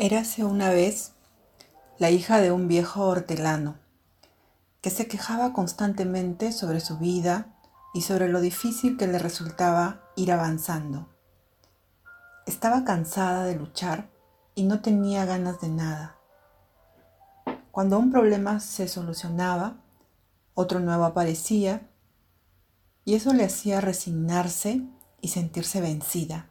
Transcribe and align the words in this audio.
Érase 0.00 0.44
una 0.44 0.70
vez 0.70 1.14
la 1.98 2.12
hija 2.12 2.38
de 2.38 2.52
un 2.52 2.68
viejo 2.68 3.04
hortelano 3.08 3.78
que 4.80 4.90
se 4.90 5.08
quejaba 5.08 5.52
constantemente 5.52 6.52
sobre 6.52 6.78
su 6.78 6.98
vida 6.98 7.58
y 7.92 8.02
sobre 8.02 8.28
lo 8.28 8.40
difícil 8.40 8.96
que 8.96 9.08
le 9.08 9.18
resultaba 9.18 10.04
ir 10.14 10.30
avanzando. 10.30 11.08
Estaba 12.46 12.84
cansada 12.84 13.42
de 13.42 13.56
luchar 13.56 14.08
y 14.54 14.62
no 14.62 14.82
tenía 14.82 15.24
ganas 15.24 15.60
de 15.60 15.68
nada. 15.68 16.16
Cuando 17.72 17.98
un 17.98 18.12
problema 18.12 18.60
se 18.60 18.86
solucionaba, 18.86 19.78
otro 20.54 20.78
nuevo 20.78 21.06
aparecía 21.06 21.90
y 23.04 23.16
eso 23.16 23.32
le 23.32 23.44
hacía 23.44 23.80
resignarse 23.80 24.80
y 25.20 25.26
sentirse 25.26 25.80
vencida. 25.80 26.50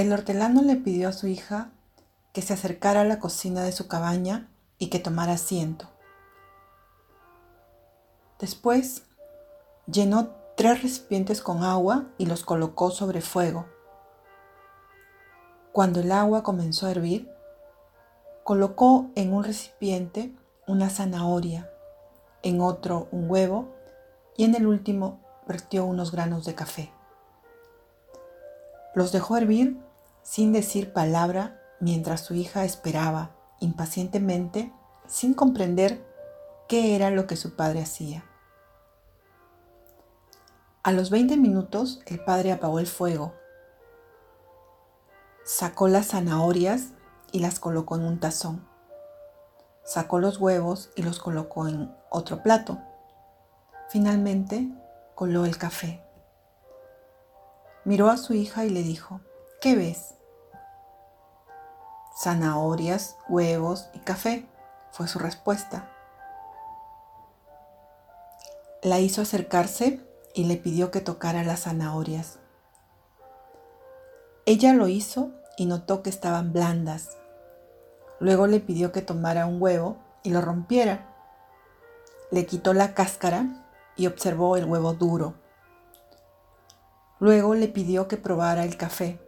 El 0.00 0.14
hortelano 0.14 0.62
le 0.62 0.76
pidió 0.76 1.10
a 1.10 1.12
su 1.12 1.26
hija 1.26 1.72
que 2.32 2.40
se 2.40 2.54
acercara 2.54 3.02
a 3.02 3.04
la 3.04 3.18
cocina 3.18 3.62
de 3.64 3.70
su 3.70 3.86
cabaña 3.86 4.48
y 4.78 4.88
que 4.88 4.98
tomara 4.98 5.34
asiento. 5.34 5.90
Después 8.38 9.02
llenó 9.86 10.30
tres 10.56 10.82
recipientes 10.82 11.42
con 11.42 11.64
agua 11.64 12.06
y 12.16 12.24
los 12.24 12.44
colocó 12.44 12.90
sobre 12.90 13.20
fuego. 13.20 13.66
Cuando 15.70 16.00
el 16.00 16.12
agua 16.12 16.42
comenzó 16.44 16.86
a 16.86 16.92
hervir, 16.92 17.30
colocó 18.42 19.10
en 19.16 19.34
un 19.34 19.44
recipiente 19.44 20.34
una 20.66 20.88
zanahoria, 20.88 21.70
en 22.42 22.62
otro 22.62 23.06
un 23.10 23.30
huevo 23.30 23.68
y 24.34 24.44
en 24.44 24.54
el 24.54 24.66
último 24.66 25.20
vertió 25.46 25.84
unos 25.84 26.10
granos 26.10 26.46
de 26.46 26.54
café. 26.54 26.90
Los 28.94 29.12
dejó 29.12 29.36
hervir 29.36 29.89
sin 30.22 30.52
decir 30.52 30.92
palabra 30.92 31.60
mientras 31.80 32.20
su 32.20 32.34
hija 32.34 32.64
esperaba 32.64 33.30
impacientemente 33.60 34.72
sin 35.06 35.34
comprender 35.34 36.04
qué 36.68 36.94
era 36.94 37.10
lo 37.10 37.26
que 37.26 37.36
su 37.36 37.56
padre 37.56 37.82
hacía. 37.82 38.24
A 40.82 40.92
los 40.92 41.10
20 41.10 41.36
minutos 41.36 42.00
el 42.06 42.24
padre 42.24 42.52
apagó 42.52 42.78
el 42.78 42.86
fuego, 42.86 43.34
sacó 45.44 45.88
las 45.88 46.08
zanahorias 46.08 46.92
y 47.32 47.40
las 47.40 47.60
colocó 47.60 47.96
en 47.96 48.04
un 48.04 48.20
tazón, 48.20 48.66
sacó 49.84 50.20
los 50.20 50.38
huevos 50.38 50.90
y 50.94 51.02
los 51.02 51.18
colocó 51.18 51.68
en 51.68 51.94
otro 52.08 52.42
plato. 52.42 52.78
Finalmente 53.88 54.68
coló 55.14 55.44
el 55.44 55.58
café. 55.58 56.00
Miró 57.84 58.08
a 58.08 58.16
su 58.16 58.34
hija 58.34 58.64
y 58.64 58.70
le 58.70 58.82
dijo, 58.82 59.20
¿qué 59.60 59.74
ves? 59.74 60.14
Zanahorias, 62.22 63.16
huevos 63.30 63.88
y 63.94 64.00
café, 64.00 64.46
fue 64.90 65.08
su 65.08 65.18
respuesta. 65.18 65.90
La 68.82 69.00
hizo 69.00 69.22
acercarse 69.22 70.04
y 70.34 70.44
le 70.44 70.56
pidió 70.56 70.90
que 70.90 71.00
tocara 71.00 71.44
las 71.44 71.62
zanahorias. 71.62 72.38
Ella 74.44 74.74
lo 74.74 74.88
hizo 74.88 75.30
y 75.56 75.64
notó 75.64 76.02
que 76.02 76.10
estaban 76.10 76.52
blandas. 76.52 77.16
Luego 78.18 78.46
le 78.46 78.60
pidió 78.60 78.92
que 78.92 79.00
tomara 79.00 79.46
un 79.46 79.62
huevo 79.62 79.96
y 80.22 80.28
lo 80.28 80.42
rompiera. 80.42 81.14
Le 82.30 82.44
quitó 82.44 82.74
la 82.74 82.92
cáscara 82.92 83.66
y 83.96 84.06
observó 84.06 84.58
el 84.58 84.66
huevo 84.66 84.92
duro. 84.92 85.36
Luego 87.18 87.54
le 87.54 87.68
pidió 87.68 88.08
que 88.08 88.18
probara 88.18 88.64
el 88.64 88.76
café. 88.76 89.18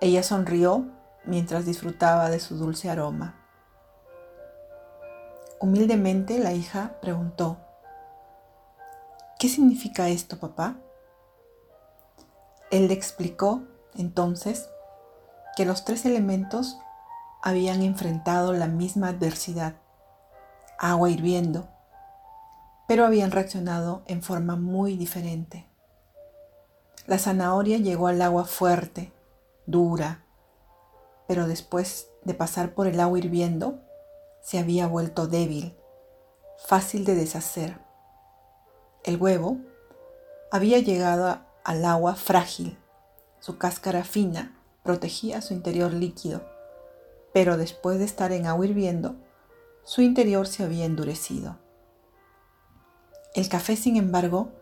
Ella 0.00 0.24
sonrió 0.24 0.90
mientras 1.26 1.66
disfrutaba 1.66 2.30
de 2.30 2.40
su 2.40 2.56
dulce 2.56 2.90
aroma. 2.90 3.34
Humildemente 5.60 6.38
la 6.38 6.52
hija 6.52 6.96
preguntó, 7.00 7.58
¿Qué 9.38 9.48
significa 9.48 10.08
esto, 10.08 10.38
papá? 10.38 10.76
Él 12.70 12.88
le 12.88 12.94
explicó 12.94 13.62
entonces 13.94 14.68
que 15.56 15.64
los 15.64 15.84
tres 15.84 16.06
elementos 16.06 16.78
habían 17.42 17.82
enfrentado 17.82 18.52
la 18.52 18.68
misma 18.68 19.08
adversidad, 19.08 19.74
agua 20.78 21.10
hirviendo, 21.10 21.68
pero 22.88 23.04
habían 23.04 23.30
reaccionado 23.30 24.02
en 24.06 24.22
forma 24.22 24.56
muy 24.56 24.96
diferente. 24.96 25.66
La 27.06 27.18
zanahoria 27.18 27.76
llegó 27.78 28.06
al 28.08 28.22
agua 28.22 28.44
fuerte, 28.44 29.12
dura, 29.66 30.23
pero 31.26 31.46
después 31.46 32.08
de 32.24 32.34
pasar 32.34 32.74
por 32.74 32.86
el 32.86 33.00
agua 33.00 33.18
hirviendo, 33.18 33.80
se 34.42 34.58
había 34.58 34.86
vuelto 34.86 35.26
débil, 35.26 35.74
fácil 36.58 37.04
de 37.04 37.14
deshacer. 37.14 37.78
El 39.04 39.16
huevo 39.16 39.58
había 40.50 40.78
llegado 40.78 41.40
al 41.64 41.84
agua 41.84 42.14
frágil, 42.14 42.78
su 43.40 43.58
cáscara 43.58 44.04
fina 44.04 44.58
protegía 44.82 45.42
su 45.42 45.54
interior 45.54 45.92
líquido, 45.92 46.42
pero 47.32 47.56
después 47.56 47.98
de 47.98 48.04
estar 48.04 48.32
en 48.32 48.46
agua 48.46 48.66
hirviendo, 48.66 49.16
su 49.82 50.02
interior 50.02 50.46
se 50.46 50.62
había 50.62 50.84
endurecido. 50.84 51.58
El 53.34 53.48
café, 53.48 53.76
sin 53.76 53.96
embargo, 53.96 54.52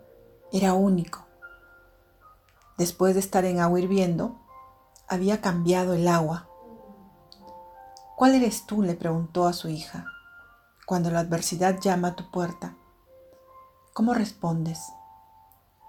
era 0.52 0.74
único. 0.74 1.26
Después 2.78 3.14
de 3.14 3.20
estar 3.20 3.44
en 3.44 3.60
agua 3.60 3.80
hirviendo, 3.80 4.40
había 5.08 5.40
cambiado 5.40 5.92
el 5.92 6.08
agua 6.08 6.48
¿Cuál 8.22 8.36
eres 8.36 8.66
tú? 8.66 8.82
le 8.82 8.94
preguntó 8.94 9.48
a 9.48 9.52
su 9.52 9.68
hija. 9.68 10.06
Cuando 10.86 11.10
la 11.10 11.18
adversidad 11.18 11.80
llama 11.80 12.06
a 12.06 12.14
tu 12.14 12.30
puerta, 12.30 12.76
¿cómo 13.94 14.14
respondes? 14.14 14.78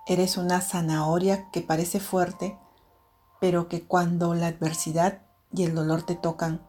Eres 0.07 0.37
una 0.37 0.59
zanahoria 0.59 1.51
que 1.51 1.61
parece 1.61 1.99
fuerte, 1.99 2.57
pero 3.39 3.69
que 3.69 3.85
cuando 3.85 4.33
la 4.33 4.47
adversidad 4.47 5.21
y 5.53 5.61
el 5.61 5.75
dolor 5.75 6.07
te 6.07 6.15
tocan, 6.15 6.65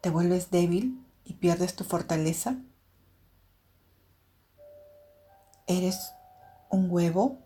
te 0.00 0.08
vuelves 0.08 0.50
débil 0.50 1.06
y 1.24 1.34
pierdes 1.34 1.76
tu 1.76 1.84
fortaleza. 1.84 2.56
Eres 5.66 6.14
un 6.70 6.90
huevo 6.90 7.36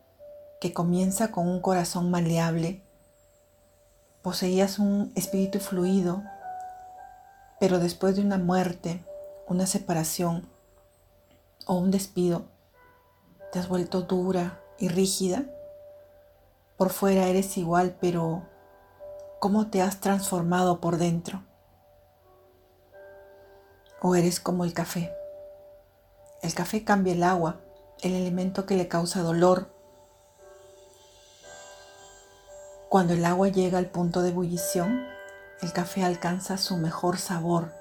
que 0.60 0.72
comienza 0.72 1.32
con 1.32 1.48
un 1.48 1.60
corazón 1.60 2.12
maleable. 2.12 2.84
Poseías 4.22 4.78
un 4.78 5.10
espíritu 5.16 5.58
fluido 5.58 6.22
pero 7.60 7.78
después 7.78 8.16
de 8.16 8.22
una 8.22 8.38
muerte, 8.38 9.04
una 9.46 9.66
separación 9.66 10.48
o 11.66 11.74
un 11.74 11.90
despido, 11.90 12.46
te 13.52 13.58
has 13.58 13.68
vuelto 13.68 14.02
dura 14.02 14.60
y 14.78 14.88
rígida. 14.88 15.44
Por 16.78 16.88
fuera 16.88 17.28
eres 17.28 17.58
igual, 17.58 17.96
pero 18.00 18.48
¿cómo 19.40 19.68
te 19.68 19.82
has 19.82 20.00
transformado 20.00 20.80
por 20.80 20.96
dentro? 20.96 21.42
¿O 24.00 24.14
eres 24.14 24.40
como 24.40 24.64
el 24.64 24.72
café? 24.72 25.12
El 26.42 26.54
café 26.54 26.82
cambia 26.82 27.12
el 27.12 27.22
agua, 27.22 27.60
el 28.00 28.14
elemento 28.14 28.64
que 28.64 28.78
le 28.78 28.88
causa 28.88 29.20
dolor. 29.20 29.68
Cuando 32.88 33.12
el 33.12 33.22
agua 33.26 33.48
llega 33.48 33.76
al 33.76 33.90
punto 33.90 34.22
de 34.22 34.30
ebullición, 34.30 35.06
el 35.62 35.72
café 35.72 36.04
alcanza 36.04 36.56
su 36.56 36.78
mejor 36.78 37.18
sabor. 37.18 37.72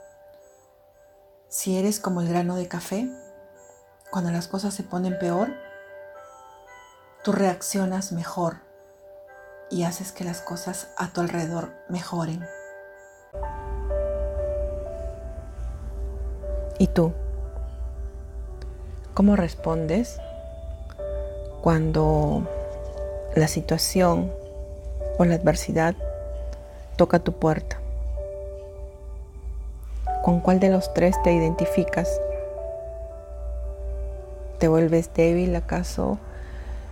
Si 1.48 1.78
eres 1.78 2.00
como 2.00 2.22
el 2.22 2.28
grano 2.28 2.56
de 2.56 2.68
café, 2.68 3.10
cuando 4.12 4.32
las 4.32 4.48
cosas 4.48 4.74
se 4.74 4.84
ponen 4.84 5.18
peor, 5.18 5.50
tú 7.24 7.32
reaccionas 7.32 8.12
mejor 8.12 8.58
y 9.72 9.84
haces 9.84 10.12
que 10.12 10.24
las 10.24 10.42
cosas 10.42 10.90
a 10.98 11.08
tu 11.08 11.22
alrededor 11.22 11.72
mejoren. 11.88 12.46
¿Y 16.78 16.88
tú? 16.88 17.14
¿Cómo 19.14 19.36
respondes 19.36 20.20
cuando 21.62 22.48
la 23.36 23.48
situación 23.48 24.32
o 25.18 25.26
la 25.26 25.36
adversidad 25.36 25.96
toca 27.00 27.20
tu 27.20 27.32
puerta. 27.32 27.79
¿Con 30.30 30.42
cuál 30.42 30.60
de 30.60 30.70
los 30.70 30.94
tres 30.94 31.20
te 31.24 31.34
identificas? 31.34 32.22
¿Te 34.60 34.68
vuelves 34.68 35.12
débil 35.16 35.56
acaso 35.56 36.20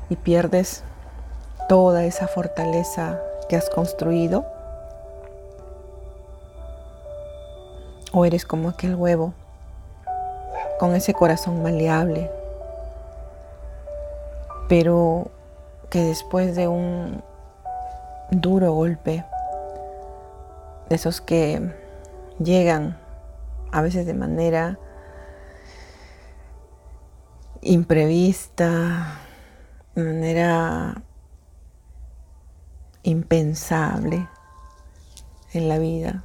y 0.10 0.16
pierdes 0.16 0.82
toda 1.70 2.04
esa 2.06 2.28
fortaleza 2.28 3.22
que 3.48 3.56
has 3.56 3.70
construido? 3.70 4.44
¿O 8.12 8.26
eres 8.26 8.44
como 8.44 8.70
aquel 8.70 8.96
huevo 8.96 9.36
con 10.80 10.96
ese 10.96 11.14
corazón 11.14 11.62
maleable, 11.62 12.32
pero 14.68 15.28
que 15.92 16.00
después 16.00 16.56
de 16.56 16.68
un 16.68 17.22
duro 18.32 18.74
golpe 18.74 19.24
de 20.90 20.96
esos 20.96 21.22
que 21.22 21.72
llegan 22.40 22.98
a 23.72 23.82
veces 23.82 24.06
de 24.06 24.14
manera 24.14 24.80
imprevista, 27.62 29.20
de 29.96 30.04
manera 30.04 31.04
impensable 33.04 34.28
en 35.54 35.70
la 35.70 35.78
vida. 35.78 36.24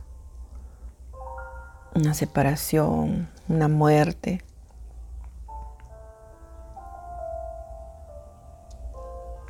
Una 1.95 2.15
separación, 2.15 3.31
una 3.49 3.69
muerte. 3.69 4.43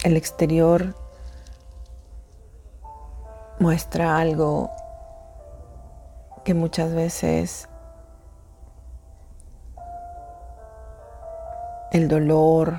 El 0.04 0.16
exterior 0.16 0.96
muestra 3.60 4.18
algo 4.18 4.70
que 6.44 6.54
muchas 6.54 6.92
veces 6.92 7.68
el 11.92 12.08
dolor, 12.08 12.78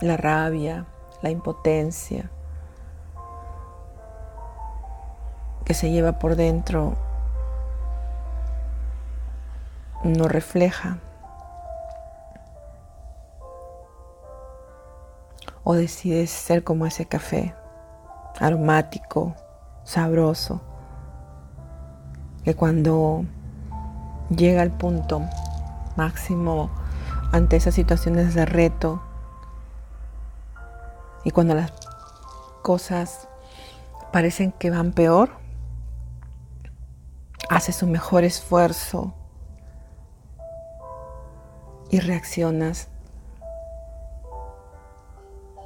la 0.00 0.16
rabia, 0.16 0.86
la 1.20 1.30
impotencia 1.30 2.30
que 5.64 5.74
se 5.74 5.90
lleva 5.90 6.20
por 6.20 6.36
dentro 6.36 6.94
no 10.04 10.28
refleja 10.28 10.98
o 15.64 15.74
decides 15.74 16.30
ser 16.30 16.62
como 16.62 16.86
ese 16.86 17.06
café 17.06 17.52
aromático, 18.38 19.34
sabroso, 19.82 20.60
que 22.44 22.54
cuando 22.54 23.24
llega 24.30 24.62
al 24.62 24.70
punto 24.70 25.22
máximo 25.96 26.70
ante 27.36 27.56
esas 27.56 27.74
situaciones 27.74 28.34
de 28.34 28.46
reto 28.46 29.02
y 31.22 31.30
cuando 31.32 31.54
las 31.54 31.70
cosas 32.62 33.28
parecen 34.10 34.52
que 34.52 34.70
van 34.70 34.92
peor, 34.92 35.30
hace 37.50 37.72
su 37.72 37.86
mejor 37.86 38.24
esfuerzo 38.24 39.12
y 41.90 42.00
reaccionas 42.00 42.88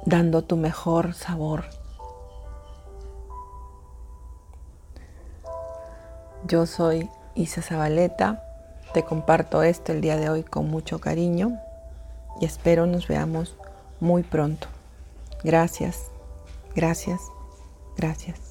dando 0.05 0.43
tu 0.43 0.57
mejor 0.57 1.13
sabor. 1.13 1.63
Yo 6.47 6.65
soy 6.65 7.09
Isa 7.35 7.61
Zabaleta, 7.61 8.50
te 8.93 9.03
comparto 9.03 9.63
esto 9.63 9.91
el 9.91 10.01
día 10.01 10.17
de 10.17 10.29
hoy 10.29 10.43
con 10.43 10.69
mucho 10.69 10.99
cariño 10.99 11.57
y 12.39 12.45
espero 12.45 12.85
nos 12.85 13.07
veamos 13.07 13.55
muy 13.99 14.23
pronto. 14.23 14.67
Gracias, 15.43 16.05
gracias, 16.75 17.21
gracias. 17.97 18.50